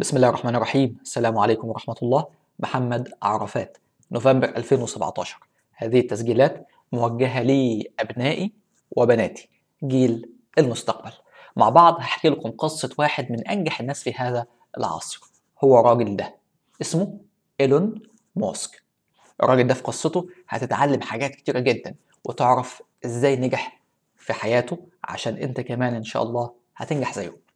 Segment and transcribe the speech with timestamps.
[0.00, 2.26] بسم الله الرحمن الرحيم السلام عليكم ورحمة الله
[2.58, 3.78] محمد عرفات
[4.12, 5.38] نوفمبر 2017
[5.74, 8.52] هذه التسجيلات موجهة لأبنائي
[8.90, 9.48] وبناتي
[9.84, 11.12] جيل المستقبل
[11.56, 14.46] مع بعض هحكي لكم قصة واحد من أنجح الناس في هذا
[14.78, 15.20] العصر.
[15.64, 16.34] هو الراجل ده.
[16.80, 17.18] اسمه
[17.60, 18.02] إيلون
[18.36, 18.82] ماسك.
[19.42, 21.94] الراجل ده في قصته هتتعلم حاجات كتيرة جدا
[22.24, 23.80] وتعرف إزاي نجح
[24.16, 27.49] في حياته عشان أنت كمان إن شاء الله هتنجح زيه.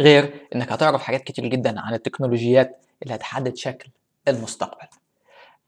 [0.00, 3.90] غير إنك هتعرف حاجات كتير جدا عن التكنولوجيات اللي هتحدد شكل
[4.28, 4.88] المستقبل.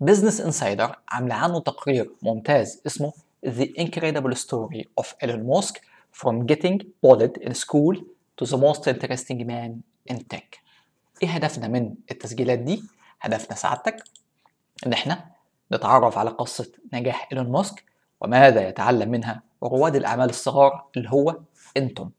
[0.00, 3.12] Business Insider عاملة عنه تقرير ممتاز اسمه
[3.46, 5.74] The Incredible Story of Elon Musk
[6.12, 7.96] From Getting Bullied in School
[8.40, 9.70] to the Most Interesting Man
[10.12, 10.60] in Tech.
[11.22, 12.82] إيه هدفنا من التسجيلات دي؟
[13.20, 13.96] هدفنا سعادتك
[14.86, 15.24] إن إحنا
[15.72, 17.84] نتعرف على قصة نجاح إيلون ماسك
[18.20, 21.36] وماذا يتعلم منها رواد الأعمال الصغار اللي هو
[21.76, 22.10] أنتم.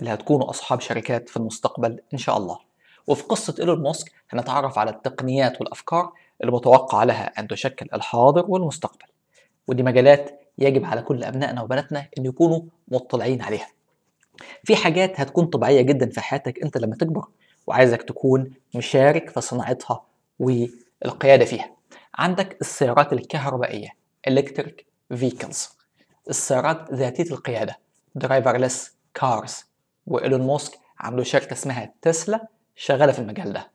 [0.00, 2.58] اللي هتكونوا أصحاب شركات في المستقبل إن شاء الله.
[3.06, 9.06] وفي قصة إيلون ماسك هنتعرف على التقنيات والأفكار اللي متوقع لها أن تشكل الحاضر والمستقبل.
[9.68, 13.68] ودي مجالات يجب على كل أبنائنا وبناتنا إن يكونوا مطلعين عليها.
[14.64, 17.24] في حاجات هتكون طبيعية جدا في حياتك أنت لما تكبر
[17.66, 20.02] وعايزك تكون مشارك في صناعتها
[20.38, 21.70] والقيادة فيها.
[22.14, 23.88] عندك السيارات الكهربائية
[24.30, 24.70] electric
[25.14, 25.68] vehicles
[26.28, 27.78] السيارات ذاتية القيادة
[28.24, 28.76] driverless
[29.18, 29.52] cars
[30.10, 33.70] وإيلون ماسك عنده شركة اسمها تسلا شغالة في المجال ده.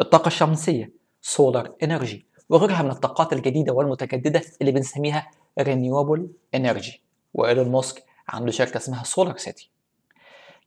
[0.00, 0.92] الطاقة الشمسية
[1.26, 2.16] solar energy
[2.48, 6.20] وغيرها من الطاقات الجديدة والمتجددة اللي بنسميها renewable
[6.56, 6.98] energy.
[7.34, 9.70] وإيلون ماسك عنده شركة اسمها سولار سيتي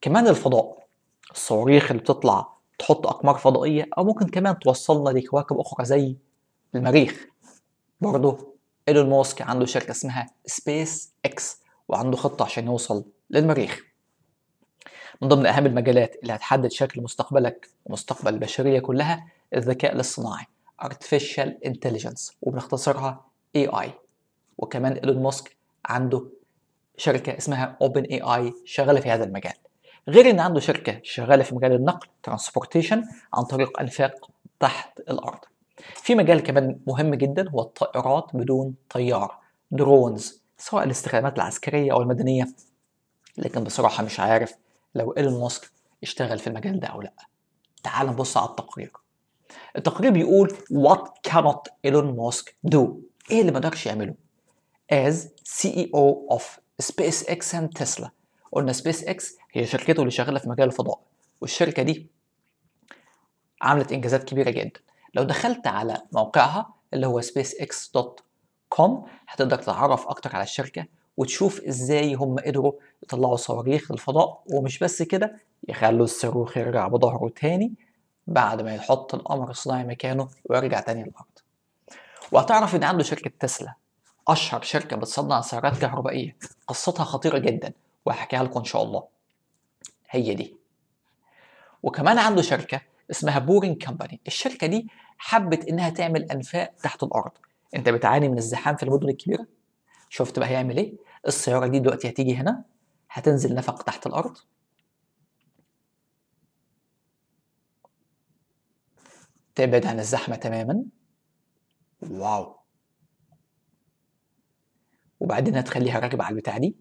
[0.01, 0.87] كمان الفضاء
[1.31, 6.15] الصواريخ اللي بتطلع تحط أقمار فضائية أو ممكن كمان توصلنا لكواكب أخرى زي
[6.75, 7.25] المريخ.
[8.01, 8.53] برضه
[8.87, 13.92] إيلون ماسك عنده شركة اسمها سبيس إكس وعنده خطة عشان يوصل للمريخ.
[15.21, 20.45] من ضمن أهم المجالات اللي هتحدد شكل مستقبلك ومستقبل البشرية كلها الذكاء الاصطناعي
[20.83, 23.25] Artificial Intelligence وبنختصرها
[23.57, 23.87] AI
[24.57, 26.25] وكمان إيلون ماسك عنده
[26.97, 29.53] شركة اسمها Open AI شغالة في هذا المجال.
[30.07, 32.97] غير إن عنده شركة شغالة في مجال النقل Transportation
[33.33, 34.29] عن طريق أنفاق
[34.59, 35.39] تحت الأرض.
[35.95, 39.37] في مجال كمان مهم جدا هو الطائرات بدون طيار
[39.71, 42.47] درونز سواء الاستخدامات العسكرية أو المدنية.
[43.37, 44.55] لكن بصراحة مش عارف
[44.95, 45.71] لو إيلون ماسك
[46.03, 47.13] اشتغل في المجال ده أو لأ.
[47.83, 48.91] تعال نبص على التقرير.
[49.75, 52.45] التقرير بيقول what cannot Elon Musk
[52.75, 52.79] do.
[53.31, 54.15] إيه اللي ما قدرش يعمله؟
[54.93, 55.15] As
[55.49, 56.43] CEO of
[56.83, 58.07] SpaceX and Tesla.
[58.51, 61.01] قلنا سبيس إكس هي شركته اللي شغالة في مجال الفضاء.
[61.41, 62.07] والشركة دي
[63.61, 64.79] عملت إنجازات كبيرة جدا.
[65.13, 68.91] لو دخلت على موقعها اللي هو spacex.com
[69.27, 70.85] هتقدر تتعرف أكتر على الشركة
[71.17, 77.73] وتشوف إزاي هم قدروا يطلعوا صواريخ للفضاء ومش بس كده يخلوا الصاروخ يرجع بظهره تاني
[78.27, 81.25] بعد ما يحط القمر الصناعي مكانه ويرجع تاني للأرض.
[82.31, 83.73] وهتعرف إن عنده شركة تسلا
[84.27, 86.37] أشهر شركة بتصنع سيارات كهربائية
[86.67, 87.73] قصتها خطيرة جدا
[88.05, 89.03] وهحكيها لكم إن شاء الله.
[90.09, 90.55] هي دي.
[91.83, 92.81] وكمان عنده شركة
[93.11, 94.87] اسمها بورينج كمباني الشركة دي
[95.17, 97.31] حبت إنها تعمل أنفاق تحت الأرض.
[97.75, 99.45] أنت بتعاني من الزحام في المدن الكبيرة؟
[100.13, 100.97] شفت بقى هيعمل إيه؟
[101.27, 102.65] السياره دي دلوقتي هتيجي هنا
[103.09, 104.37] هتنزل نفق تحت الأرض.
[109.55, 110.85] تبعد عن الزحمة تماما.
[112.01, 112.55] واو.
[115.19, 116.75] وبعدين هتخليها راكبة على البتاع دي.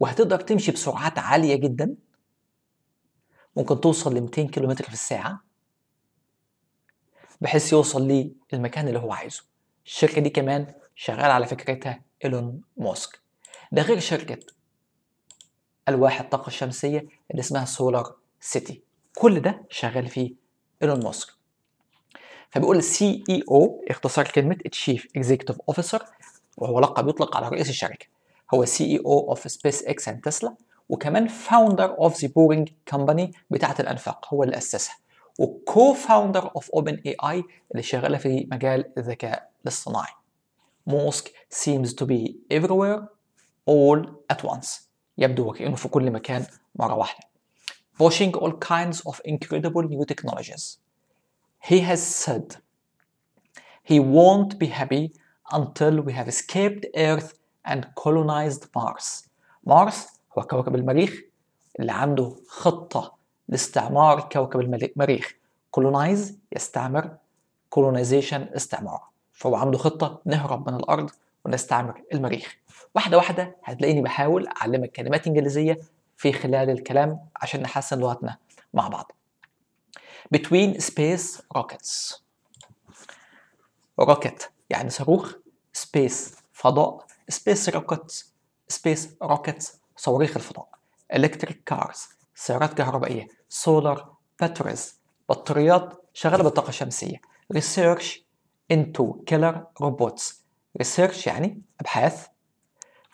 [0.00, 1.96] وهتقدر تمشي بسرعات عالية جدا.
[3.56, 5.49] ممكن توصل ل 200 كيلومتر في الساعة.
[7.40, 9.42] بحيث يوصل للمكان اللي هو عايزه.
[9.86, 13.20] الشركة دي كمان شغال على فكرتها إيلون ماسك.
[13.72, 14.38] ده غير شركة
[15.88, 16.98] ألواح الطاقة الشمسية
[17.30, 18.82] اللي اسمها Solar City
[19.18, 20.34] كل ده شغال فيه
[20.82, 21.28] إيلون ماسك.
[22.50, 26.04] فبيقول CEO اختصار كلمة Chief Executive Officer
[26.56, 28.06] وهو لقب يطلق على رئيس الشركة.
[28.54, 30.54] هو CEO of SpaceX and Tesla
[30.88, 34.96] وكمان Founder of The Boring Company بتاعة الأنفاق هو اللي أسسها.
[35.40, 40.12] و Co-founder of OpenAI اللي شغاله في مجال الذكاء الاصطناعي
[40.86, 43.00] موسك seems to be everywhere
[43.70, 44.68] all at once
[45.18, 47.28] يبدو وكأنه في كل مكان مرة واحدة
[48.02, 50.78] pushing all kinds of incredible new technologies
[51.70, 52.56] he has said
[53.90, 55.12] he won't be happy
[55.52, 57.30] until we have escaped Earth
[57.64, 59.28] and colonized Mars.
[59.64, 60.06] مارس
[60.38, 61.20] هو كوكب المريخ
[61.80, 63.19] اللي عنده خطة
[63.50, 65.32] لاستعمار كوكب المريخ.
[65.76, 67.16] colonize يستعمر.
[67.76, 69.00] Colonization استعمار.
[69.32, 71.10] فهو عنده خطة نهرب من الأرض
[71.44, 72.56] ونستعمر المريخ.
[72.94, 75.78] واحدة واحدة هتلاقيني بحاول أعلمك كلمات إنجليزية
[76.16, 78.36] في خلال الكلام عشان نحسن لغتنا
[78.74, 79.12] مع بعض.
[80.36, 82.20] Between space rockets.
[84.00, 85.32] Rocket يعني صاروخ.
[85.72, 87.06] Space فضاء.
[87.28, 88.34] Space rockets
[88.68, 90.68] space rockets صواريخ الفضاء.
[91.14, 92.08] Electric cars
[92.40, 93.28] سيارات كهربائية.
[93.48, 97.20] سولار batteries بطاريات شغالة بالطاقة الشمسية.
[97.52, 98.24] Research
[98.70, 100.44] into killer robots
[100.78, 102.26] research يعني أبحاث.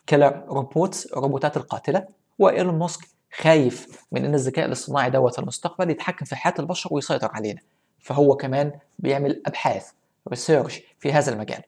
[0.07, 2.07] Killer robots الروبوتات القاتلة.
[2.39, 7.61] وإيلون ماسك خايف من إن الذكاء الاصطناعي دوت المستقبل يتحكم في حياة البشر ويسيطر علينا.
[7.99, 9.91] فهو كمان بيعمل أبحاث
[10.29, 11.63] research في هذا المجال.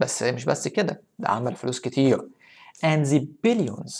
[0.00, 2.28] بس مش بس كده ده عمل فلوس كتير.
[2.84, 3.94] And the billions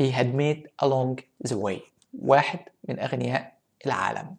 [0.00, 1.91] he had made along the way.
[2.18, 4.36] واحد من أغنياء العالم.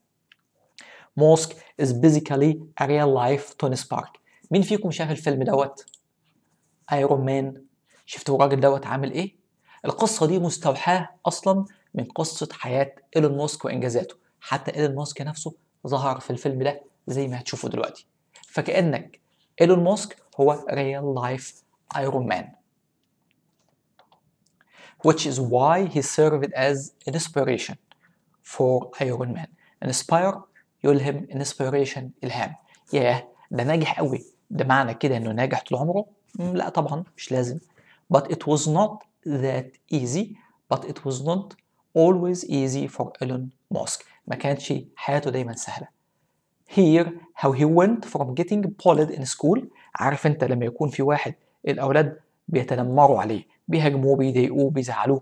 [1.18, 4.20] Musk is basically a real life Tony Stark.
[4.52, 5.86] مين فيكم شاف الفيلم دوت؟
[6.94, 7.64] Iron Man
[8.06, 9.36] شفتوا الراجل دوت عامل إيه؟
[9.86, 14.16] القصة دي مستوحاة أصلا من قصة حياة إيلون ماسك وإنجازاته.
[14.42, 15.54] حتى إيلون ماسك نفسه
[15.88, 18.08] ظهر في الفيلم ده زي ما هتشوفوا دلوقتي.
[18.48, 19.20] فكأنك
[19.62, 21.64] إيلون ماسك هو real life
[21.96, 22.63] Iron Man.
[25.07, 27.77] which is why he served as inspiration
[28.43, 29.49] for Iron Man
[29.89, 30.35] inspire
[30.85, 32.55] يلهم inspiration إلهام
[32.93, 36.07] ياه ده ناجح قوي ده معنى كده انه ناجح طول عمره
[36.39, 37.59] لا طبعا مش لازم
[38.15, 40.27] but it was not that easy
[40.75, 41.55] but it was not
[41.99, 43.49] always easy for Elon
[43.79, 45.89] Musk ما كانتش حياته دايما سهله
[46.77, 47.07] here
[47.43, 49.61] how he went from getting bullied in school
[49.95, 51.35] عارف انت لما يكون في واحد
[51.69, 52.19] الاولاد
[52.49, 55.22] بيتنمروا عليه بيهاجموه بيضايقوه بيزعلوه.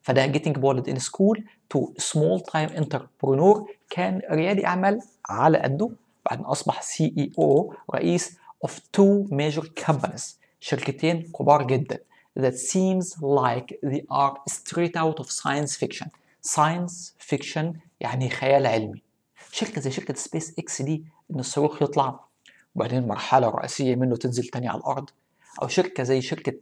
[0.00, 1.40] فده getting bullied in school
[1.74, 5.90] to small time entrepreneur كان ريادي أعمال على قده
[6.30, 8.36] بعدين أصبح سي اي أو رئيس
[8.66, 10.22] of two major companies
[10.60, 11.98] شركتين كبار جدا.
[12.38, 16.08] That seems like they are straight out of science fiction.
[16.54, 17.64] Science fiction
[18.00, 19.02] يعني خيال علمي.
[19.52, 22.20] شركة زي شركة سبيس إكس دي إن الصاروخ يطلع
[22.74, 25.10] وبعدين المرحله الرئيسيه منه تنزل تاني على الأرض.
[25.62, 26.54] أو شركة زي شركة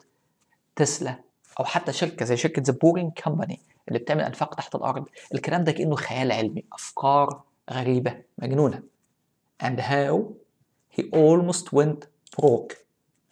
[0.77, 1.19] تسلا
[1.61, 5.09] أو حتى شركة زي شركة The Boring Company اللي بتعمل أنفاق تحت الأرض.
[5.35, 8.83] الكلام ده كأنه خيال علمي أفكار غريبة مجنونة.
[9.63, 10.35] And how
[10.97, 12.77] he almost went broke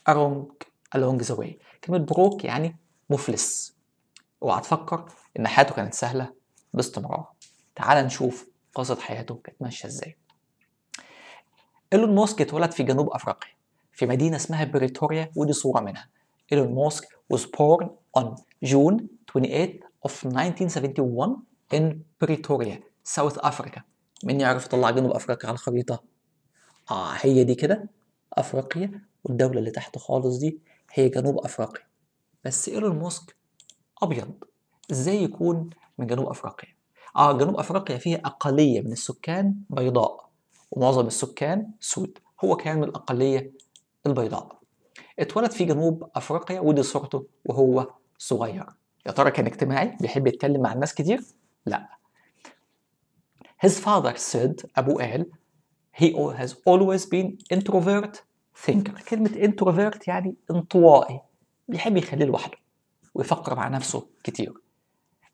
[0.08, 0.50] along
[0.96, 1.52] along the way.
[1.84, 2.76] كلمة broke يعني
[3.10, 3.76] مفلس.
[4.42, 5.04] اوعى تفكر
[5.38, 6.32] إن حياته كانت سهلة
[6.74, 7.32] باستمرار.
[7.76, 10.16] تعال نشوف قصة حياته كانت ماشية إزاي.
[11.92, 13.50] إيلون ماسك اتولد في جنوب أفريقيا
[13.92, 16.08] في مدينة اسمها بريتوريا ودي صورة منها.
[16.52, 17.04] ايلون ماسك
[17.34, 17.86] was born
[18.18, 18.26] on
[18.64, 18.96] June
[19.32, 21.36] 28 of 1971
[21.74, 21.82] in
[22.24, 23.80] Pretoria South Africa.
[24.24, 26.02] مين يعرف يطلع جنوب أفريقيا على الخريطة.
[26.90, 27.88] آه هي دي كده.
[28.32, 30.58] أفريقيا والدولة اللي تحت خالص دي
[30.92, 31.82] هي جنوب أفريقيا.
[32.44, 33.36] بس إيلون ماسك
[34.02, 34.34] أبيض.
[34.90, 36.68] إزاي يكون من جنوب أفريقيا؟
[37.16, 40.30] آه جنوب أفريقيا فيها أقلية من السكان بيضاء.
[40.70, 42.18] ومعظم السكان سود.
[42.44, 43.52] هو كان من الأقلية
[44.06, 44.59] البيضاء.
[45.18, 48.66] اتولد في جنوب أفريقيا ودي صورته وهو صغير.
[49.06, 51.20] يا ترى كان اجتماعي؟ بيحب يتكلم مع الناس كتير؟
[51.66, 51.88] لا.
[53.66, 55.26] His father said ابوه قال
[55.96, 58.16] he has always been introvert
[58.66, 59.04] thinker.
[59.08, 61.20] كلمة introvert يعني انطوائي.
[61.68, 62.58] بيحب يخليه لوحده
[63.14, 64.54] ويفكر مع نفسه كتير.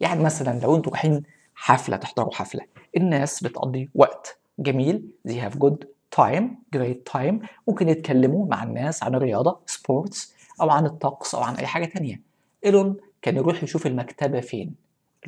[0.00, 1.22] يعني مثلا لو أنتوا رايحين
[1.54, 2.66] حفلة تحضروا حفلة
[2.96, 5.10] الناس بتقضي وقت جميل.
[5.28, 6.44] They have good time
[6.76, 7.46] great time.
[7.68, 12.20] ممكن يتكلموا مع الناس عن الرياضة سبورتس أو عن الطقس أو عن أي حاجة تانية.
[12.64, 14.74] إيلون كان يروح يشوف المكتبة فين؟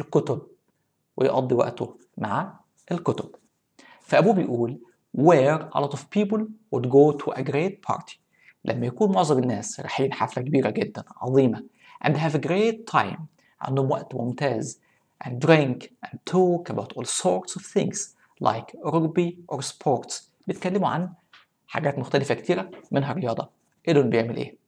[0.00, 0.42] الكتب
[1.16, 2.61] ويقضي وقته مع
[2.92, 3.35] الكتب.
[4.00, 4.78] فأبوه بيقول
[5.18, 6.40] where a lot of people
[6.71, 8.18] would go to a great party.
[8.64, 11.64] لما يكون معظم الناس رايحين حفلة كبيرة جدا عظيمة
[12.04, 13.21] and have a great time
[13.61, 14.80] عندهم وقت ممتاز
[15.25, 20.28] and drink and talk about all sorts of things like rugby or sports.
[20.49, 21.14] بيتكلموا عن
[21.67, 23.50] حاجات مختلفة كتيرة منها الرياضة
[23.88, 24.59] إيلون بيعمل إيه؟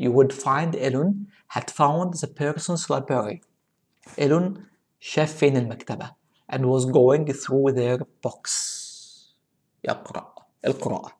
[0.00, 3.40] You would find إيلون had found the person's library.
[4.18, 4.66] إيلون
[5.00, 6.10] شاف فين المكتبة
[6.52, 8.80] and was going through their books
[9.84, 10.34] يقرأ.
[10.66, 11.12] القراءة.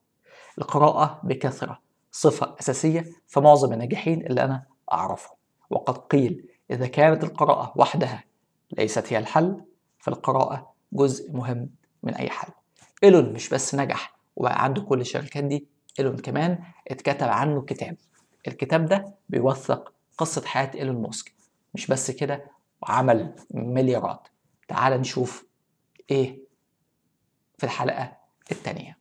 [0.58, 1.80] القراءة بكثرة.
[2.12, 5.36] صفة أساسية في معظم الناجحين اللي أنا أعرفهم.
[5.70, 8.24] وقد قيل إذا كانت القراءة وحدها
[8.72, 9.64] ليست هي الحل
[9.98, 11.70] فالقراءة جزء مهم
[12.02, 12.52] من أي حل.
[13.04, 15.66] إيلون مش بس نجح وبقى عنده كل الشركات دي
[15.98, 17.96] إيلون كمان اتكتب عنه كتاب.
[18.48, 21.32] الكتاب ده بيوثق قصة حياة إيلون ماسك.
[21.74, 22.44] مش بس كده
[22.82, 24.28] وعمل مليارات.
[24.68, 25.46] تعال نشوف
[26.10, 26.38] إيه
[27.58, 28.16] في الحلقة
[28.52, 28.99] التانية.